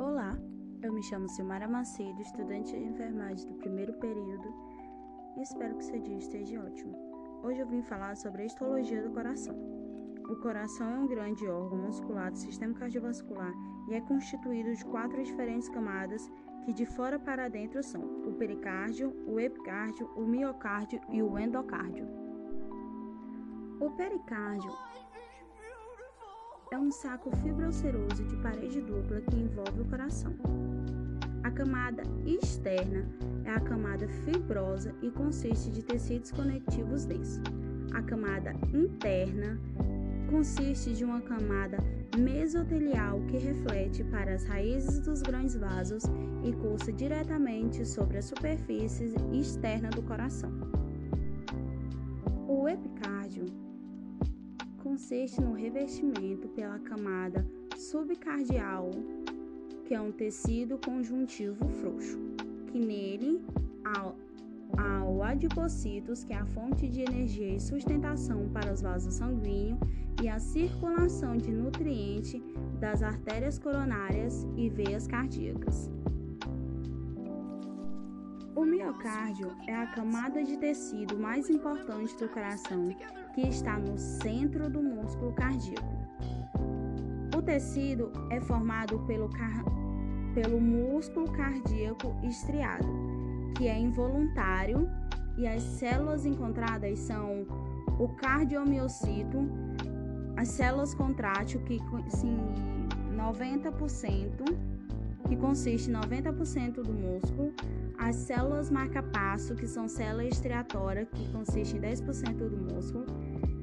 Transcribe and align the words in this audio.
Olá, 0.00 0.34
eu 0.80 0.94
me 0.94 1.02
chamo 1.02 1.28
Silmara 1.28 1.68
Macedo, 1.68 2.22
estudante 2.22 2.72
de 2.72 2.84
enfermagem 2.84 3.46
do 3.46 3.54
primeiro 3.56 3.92
período 3.98 4.48
e 5.36 5.42
espero 5.42 5.76
que 5.76 5.84
seu 5.84 6.00
dia 6.00 6.16
esteja 6.16 6.58
ótimo. 6.58 6.96
Hoje 7.42 7.60
eu 7.60 7.66
vim 7.66 7.82
falar 7.82 8.16
sobre 8.16 8.40
a 8.40 8.46
histologia 8.46 9.02
do 9.02 9.10
coração. 9.10 9.54
O 10.26 10.36
coração 10.36 10.88
é 10.88 10.98
um 11.00 11.06
grande 11.06 11.46
órgão 11.46 11.80
muscular 11.80 12.30
do 12.30 12.38
sistema 12.38 12.72
cardiovascular 12.72 13.52
e 13.90 13.94
é 13.94 14.00
constituído 14.00 14.74
de 14.74 14.82
quatro 14.86 15.22
diferentes 15.22 15.68
camadas 15.68 16.32
que 16.64 16.72
de 16.72 16.86
fora 16.86 17.18
para 17.18 17.50
dentro 17.50 17.82
são 17.82 18.00
o 18.26 18.32
pericárdio, 18.32 19.14
o 19.26 19.38
epicárdio, 19.38 20.10
o 20.16 20.22
miocárdio 20.22 20.98
e 21.10 21.22
o 21.22 21.38
endocárdio. 21.38 22.08
O 23.78 23.90
pericárdio 23.90 24.72
é 26.70 26.78
um 26.78 26.90
saco 26.92 27.34
fibroceroso 27.38 28.22
de 28.24 28.36
parede 28.36 28.80
dupla 28.80 29.20
que 29.22 29.36
envolve 29.36 29.80
o 29.80 29.84
coração. 29.86 30.32
A 31.42 31.50
camada 31.50 32.04
externa 32.24 33.04
é 33.44 33.50
a 33.50 33.60
camada 33.60 34.06
fibrosa 34.24 34.94
e 35.02 35.10
consiste 35.10 35.68
de 35.70 35.82
tecidos 35.82 36.30
conectivos 36.30 37.04
densos. 37.04 37.42
A 37.92 38.02
camada 38.02 38.54
interna 38.72 39.58
consiste 40.30 40.94
de 40.94 41.04
uma 41.04 41.20
camada 41.20 41.78
mesotelial 42.16 43.20
que 43.26 43.38
reflete 43.38 44.04
para 44.04 44.34
as 44.34 44.44
raízes 44.44 45.00
dos 45.00 45.22
grandes 45.22 45.56
vasos 45.56 46.04
e 46.44 46.52
cursa 46.52 46.92
diretamente 46.92 47.84
sobre 47.84 48.18
a 48.18 48.22
superfície 48.22 49.12
externa 49.32 49.90
do 49.90 50.02
coração. 50.02 50.69
Consiste 55.00 55.40
no 55.40 55.54
revestimento 55.54 56.46
pela 56.48 56.78
camada 56.78 57.46
subcardial, 57.74 58.90
que 59.86 59.94
é 59.94 60.00
um 60.00 60.12
tecido 60.12 60.78
conjuntivo 60.84 61.66
frouxo, 61.80 62.18
que 62.66 62.78
nele 62.78 63.42
há, 63.82 64.12
há 64.76 65.04
o 65.04 65.22
adipocitos, 65.22 66.22
que 66.22 66.34
é 66.34 66.36
a 66.36 66.44
fonte 66.44 66.86
de 66.86 67.00
energia 67.00 67.56
e 67.56 67.58
sustentação 67.58 68.50
para 68.50 68.74
os 68.74 68.82
vasos 68.82 69.14
sanguíneos 69.14 69.80
e 70.22 70.28
a 70.28 70.38
circulação 70.38 71.34
de 71.34 71.50
nutrientes 71.50 72.42
das 72.78 73.02
artérias 73.02 73.58
coronárias 73.58 74.46
e 74.54 74.68
veias 74.68 75.06
cardíacas. 75.06 75.90
O 78.54 78.66
miocárdio 78.66 79.50
é 79.66 79.74
a 79.74 79.86
camada 79.86 80.44
de 80.44 80.58
tecido 80.58 81.18
mais 81.18 81.48
importante 81.48 82.14
do 82.18 82.28
coração 82.28 82.94
que 83.34 83.42
está 83.42 83.78
no 83.78 83.96
centro 83.98 84.68
do 84.68 84.82
músculo 84.82 85.32
cardíaco. 85.32 86.00
O 87.36 87.42
tecido 87.42 88.12
é 88.30 88.40
formado 88.40 88.98
pelo, 89.06 89.28
car... 89.28 89.64
pelo 90.34 90.60
músculo 90.60 91.30
cardíaco 91.32 92.14
estriado, 92.22 92.86
que 93.56 93.68
é 93.68 93.78
involuntário, 93.78 94.88
e 95.36 95.46
as 95.46 95.62
células 95.62 96.26
encontradas 96.26 96.98
são 96.98 97.46
o 97.98 98.08
cardiomiocito, 98.08 99.38
as 100.36 100.48
células 100.48 100.94
contrátil, 100.94 101.60
que 101.60 101.78
sim, 102.08 102.36
90%, 103.16 104.44
que 105.28 105.36
consiste 105.36 105.90
em 105.90 105.94
90% 105.94 106.82
do 106.82 106.92
músculo, 106.92 107.52
as 107.98 108.16
células 108.16 108.70
marca-passo, 108.70 109.54
que 109.54 109.66
são 109.66 109.86
células 109.88 110.28
estriatórias, 110.28 111.08
que 111.10 111.30
consiste 111.30 111.76
em 111.76 111.80
10% 111.80 112.48
do 112.48 112.74
músculo. 112.74 113.04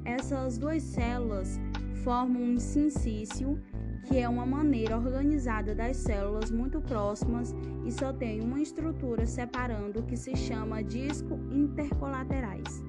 Essas 0.07 0.57
duas 0.57 0.83
células 0.83 1.59
formam 2.01 2.41
um 2.41 2.57
sincício, 2.57 3.61
que 4.07 4.17
é 4.17 4.29
uma 4.29 4.45
maneira 4.45 4.95
organizada 4.95 5.75
das 5.75 5.97
células 5.97 6.49
muito 6.49 6.79
próximas 6.79 7.53
e 7.85 7.91
só 7.91 8.13
tem 8.13 8.39
uma 8.39 8.61
estrutura 8.61 9.25
separando 9.25 10.03
que 10.03 10.15
se 10.15 10.33
chama 10.37 10.81
disco 10.81 11.33
intercolaterais. 11.51 12.81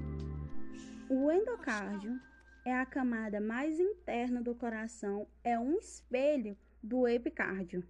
O 1.10 1.28
endocárdio 1.32 2.20
é 2.64 2.72
a 2.72 2.86
camada 2.86 3.40
mais 3.40 3.80
interna 3.80 4.40
do 4.40 4.54
coração, 4.54 5.26
é 5.42 5.58
um 5.58 5.76
espelho 5.76 6.56
do 6.80 7.08
epicárdio. 7.08 7.82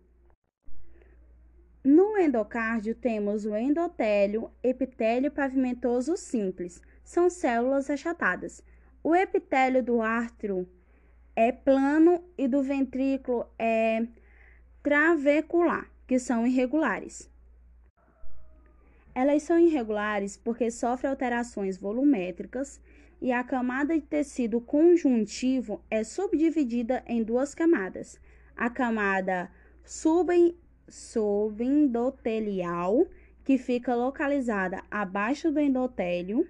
No 1.85 2.17
endocárdio 2.17 2.95
temos 2.95 3.45
o 3.45 3.55
endotélio, 3.55 4.51
epitélio 4.63 5.31
pavimentoso 5.31 6.17
simples, 6.17 6.81
são 7.05 7.29
células 7.29 7.91
achatadas. 7.91 8.65
O 9.09 9.17
epitélio 9.17 9.83
do 9.83 10.03
átrio 10.03 10.69
é 11.35 11.51
plano 11.51 12.23
e 12.37 12.47
do 12.47 12.63
ventrículo 12.63 13.47
é 13.59 14.07
travecular, 14.83 15.91
que 16.07 16.19
são 16.19 16.47
irregulares. 16.47 17.31
Elas 19.15 19.45
são 19.45 19.59
irregulares 19.59 20.37
porque 20.37 20.71
sofrem 20.71 21.11
alterações 21.11 21.79
volumétricas 21.79 22.79
e 23.19 23.33
a 23.33 23.43
camada 23.43 23.95
de 23.95 24.05
tecido 24.05 24.61
conjuntivo 24.61 25.83
é 25.91 26.05
subdividida 26.05 27.03
em 27.07 27.23
duas 27.23 27.55
camadas. 27.55 28.21
A 28.55 28.69
camada 28.69 29.51
sub 29.87 30.55
subendotelial, 30.87 33.07
que 33.43 33.57
fica 33.57 33.95
localizada 33.95 34.83
abaixo 34.91 35.51
do 35.51 35.61
endotélio, 35.61 36.47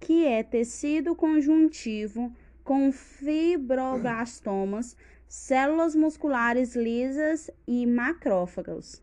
que 0.00 0.26
é 0.26 0.42
tecido 0.42 1.14
conjuntivo 1.14 2.34
com 2.64 2.90
fibroblastomas, 2.90 4.96
células 5.28 5.94
musculares 5.94 6.74
lisas 6.74 7.50
e 7.68 7.86
macrófagos. 7.86 9.00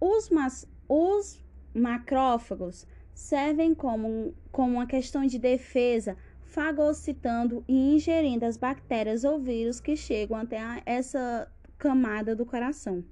Os, 0.00 0.28
mas, 0.28 0.68
os 0.88 1.40
macrófagos 1.72 2.86
servem 3.14 3.74
como, 3.74 4.34
como 4.52 4.74
uma 4.74 4.86
questão 4.86 5.24
de 5.24 5.38
defesa, 5.38 6.16
fagocitando 6.42 7.64
e 7.66 7.94
ingerindo 7.94 8.44
as 8.44 8.56
bactérias 8.56 9.24
ou 9.24 9.38
vírus 9.38 9.80
que 9.80 9.96
chegam 9.96 10.36
até 10.36 10.58
essa 10.84 11.50
camada 11.78 12.36
do 12.36 12.44
coração. 12.44 13.04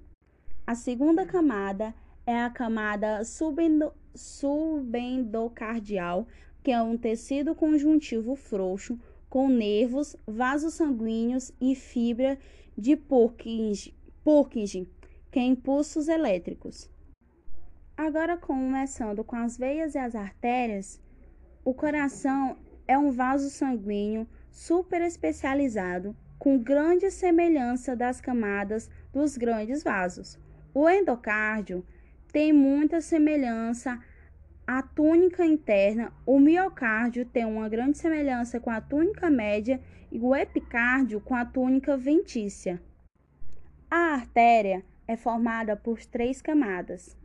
A 0.67 0.75
segunda 0.75 1.27
camada 1.27 1.94
é 2.27 2.43
a 2.43 2.50
camada 2.50 3.25
subendo, 3.25 3.93
subendocardial, 4.15 6.27
que 6.63 6.71
é 6.71 6.83
um 6.83 6.97
tecido 6.97 7.55
conjuntivo 7.55 8.37
frouxo 8.37 8.99
com 9.29 9.49
nervos, 9.49 10.17
vasos 10.27 10.75
sanguíneos 10.75 11.53
e 11.61 11.75
fibra 11.75 12.39
de 12.77 12.97
Purkinje, 12.97 13.95
que 15.31 15.39
é 15.39 15.43
impulsos 15.43 16.09
elétricos. 16.09 16.91
Agora, 17.97 18.37
começando 18.37 19.23
com 19.23 19.37
as 19.37 19.57
veias 19.57 19.95
e 19.95 19.99
as 19.99 20.15
artérias, 20.15 21.01
o 21.65 21.73
coração 21.73 22.57
é 22.87 22.99
um 22.99 23.11
vaso 23.11 23.51
sanguíneo 23.51 24.27
super 24.51 25.01
especializado 25.01 26.17
com 26.39 26.59
grande 26.59 27.11
semelhança 27.11 27.97
das 27.97 28.21
camadas 28.21 28.91
dos 29.13 29.37
grandes 29.37 29.83
vasos. 29.83 30.39
O 30.75 30.89
endocárdio 30.89 31.85
tem 32.34 32.53
muita 32.53 33.00
semelhança 33.00 33.97
à 34.67 34.83
túnica 34.83 35.47
interna, 35.47 36.12
o 36.27 36.41
miocárdio 36.41 37.25
tem 37.25 37.45
uma 37.45 37.69
grande 37.69 37.97
semelhança 37.97 38.59
com 38.59 38.71
a 38.71 38.81
túnica 38.81 39.31
média 39.31 39.81
e 40.11 40.19
o 40.19 40.34
epicárdio 40.34 41.21
com 41.21 41.37
a 41.37 41.44
túnica 41.44 41.97
ventícia. 41.97 42.83
A 43.89 44.15
artéria 44.15 44.84
é 45.06 45.17
formada 45.17 45.77
por 45.77 46.05
três 46.06 46.43
camadas. 46.43 47.17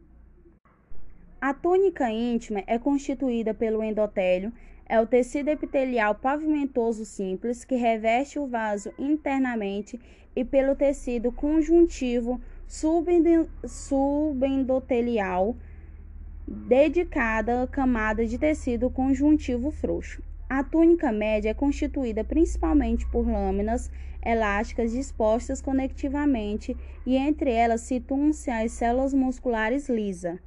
A 1.41 1.55
túnica 1.55 2.11
íntima 2.11 2.63
é 2.67 2.77
constituída 2.77 3.51
pelo 3.51 3.83
endotélio, 3.83 4.53
é 4.85 5.01
o 5.01 5.07
tecido 5.07 5.47
epitelial 5.47 6.13
pavimentoso 6.13 7.03
simples 7.03 7.65
que 7.65 7.75
reveste 7.75 8.37
o 8.37 8.45
vaso 8.45 8.93
internamente 8.99 9.99
e 10.35 10.45
pelo 10.45 10.75
tecido 10.75 11.31
conjuntivo 11.31 12.39
subendotelial, 12.69 15.57
dedicada 16.47 17.63
à 17.63 17.67
camada 17.67 18.23
de 18.25 18.37
tecido 18.37 18.89
conjuntivo 18.91 19.71
frouxo. 19.71 20.21
A 20.47 20.63
túnica 20.63 21.11
média 21.11 21.49
é 21.49 21.53
constituída 21.53 22.23
principalmente 22.23 23.05
por 23.07 23.27
lâminas 23.27 23.91
elásticas 24.23 24.91
dispostas 24.91 25.61
conectivamente 25.61 26.77
e 27.05 27.17
entre 27.17 27.51
elas 27.51 27.81
situam-se 27.81 28.49
as 28.51 28.71
células 28.71 29.13
musculares 29.13 29.89
lisas. 29.89 30.39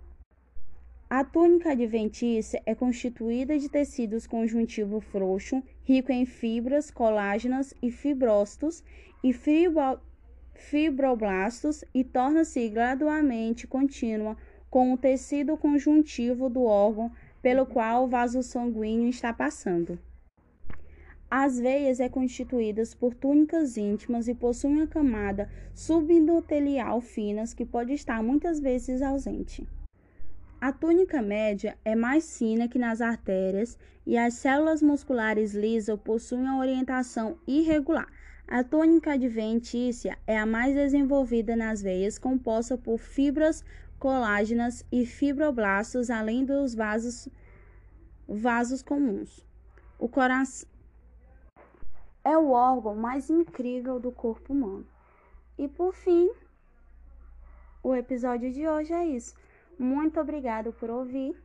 A 1.11 1.25
túnica 1.25 1.73
adventícia 1.73 2.63
é 2.65 2.75
constituída 2.75 3.59
de 3.59 3.69
tecidos 3.69 4.27
conjuntivo 4.27 5.01
frouxo, 5.01 5.63
rico 5.85 6.11
em 6.11 6.25
fibras, 6.25 6.91
colágenas 6.91 7.75
e 7.83 7.91
fibrócitos 7.91 8.83
e 9.23 9.31
fibro, 9.33 10.01
fibroblastos 10.55 11.85
e 11.95 12.05
torna-se 12.05 12.69
gradualmente 12.69 13.67
contínua 13.67 14.37
com 14.71 14.93
o 14.93 14.97
tecido 14.97 15.57
conjuntivo 15.57 16.49
do 16.49 16.65
órgão 16.65 17.11
pelo 17.43 17.67
qual 17.67 18.05
o 18.05 18.09
vaso 18.09 18.43
sanguíneo 18.43 19.09
está 19.09 19.33
passando. 19.33 19.99
As 21.31 21.59
veias 21.59 21.99
é 21.99 22.09
constituídas 22.09 22.95
por 22.95 23.15
túnicas 23.15 23.77
íntimas 23.77 24.29
e 24.29 24.35
possuem 24.35 24.75
uma 24.75 24.87
camada 24.87 25.49
subendotelial 25.75 27.01
finas 27.01 27.55
que 27.55 27.65
pode 27.65 27.95
estar 27.95 28.23
muitas 28.23 28.61
vezes 28.61 29.01
ausente. 29.01 29.67
A 30.61 30.71
túnica 30.73 31.21
média 31.21 31.77
é 31.85 31.95
mais 31.95 32.39
fina 32.39 32.69
que 32.69 32.79
nas 32.79 33.01
artérias 33.01 33.77
e 34.07 34.17
as 34.17 34.35
células 34.35 34.81
musculares 34.81 35.55
lisas 35.55 35.99
possuem 35.99 36.43
uma 36.43 36.59
orientação 36.59 37.37
irregular. 37.47 38.07
A 38.47 38.63
túnica 38.63 39.13
adventícia 39.13 40.19
é 40.27 40.39
a 40.39 40.45
mais 40.45 40.75
desenvolvida 40.75 41.57
nas 41.57 41.81
veias, 41.81 42.19
composta 42.19 42.77
por 42.77 42.99
fibras 42.99 43.65
colágenas 43.99 44.85
e 44.91 45.07
fibroblastos, 45.07 46.11
além 46.11 46.45
dos 46.45 46.75
vasos, 46.75 47.29
vasos 48.29 48.83
comuns. 48.83 49.47
O 49.99 50.09
coração 50.09 50.69
é 52.25 52.37
o 52.37 52.51
órgão 52.51 52.95
mais 52.95 53.31
incrível 53.31 53.99
do 53.99 54.13
corpo 54.13 54.53
humano. 54.53 54.87
E 55.57 55.69
por 55.69 55.95
fim, 55.95 56.31
o 57.83 57.95
episódio 57.95 58.53
de 58.53 58.67
hoje 58.67 58.93
é 58.93 59.07
isso. 59.07 59.35
Muito 59.79 60.21
obrigado 60.21 60.73
por 60.73 60.91
ouvir. 60.91 61.37